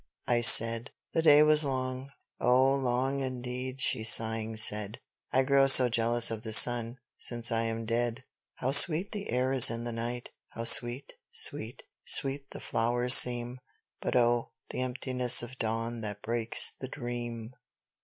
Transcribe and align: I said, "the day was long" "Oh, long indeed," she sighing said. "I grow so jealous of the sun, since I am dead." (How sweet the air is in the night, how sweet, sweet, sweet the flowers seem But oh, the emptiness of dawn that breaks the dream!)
I 0.25 0.41
said, 0.41 0.89
"the 1.13 1.21
day 1.21 1.43
was 1.43 1.63
long" 1.63 2.09
"Oh, 2.39 2.73
long 2.73 3.19
indeed," 3.19 3.79
she 3.81 4.03
sighing 4.03 4.55
said. 4.55 4.97
"I 5.31 5.43
grow 5.43 5.67
so 5.67 5.89
jealous 5.89 6.31
of 6.31 6.41
the 6.41 6.53
sun, 6.53 6.97
since 7.17 7.51
I 7.51 7.65
am 7.65 7.85
dead." 7.85 8.23
(How 8.55 8.71
sweet 8.71 9.11
the 9.11 9.29
air 9.29 9.53
is 9.53 9.69
in 9.69 9.83
the 9.83 9.91
night, 9.91 10.31
how 10.49 10.63
sweet, 10.63 11.13
sweet, 11.29 11.83
sweet 12.03 12.49
the 12.49 12.59
flowers 12.59 13.13
seem 13.13 13.59
But 14.01 14.15
oh, 14.15 14.53
the 14.71 14.81
emptiness 14.81 15.43
of 15.43 15.59
dawn 15.59 16.01
that 16.01 16.23
breaks 16.23 16.71
the 16.71 16.87
dream!) 16.87 17.53